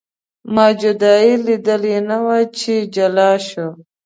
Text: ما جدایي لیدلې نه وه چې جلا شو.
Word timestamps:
ما 0.53 0.67
جدایي 0.81 1.33
لیدلې 1.45 1.97
نه 2.09 2.17
وه 2.25 2.37
چې 2.59 2.73
جلا 2.95 3.31
شو. 3.47 3.67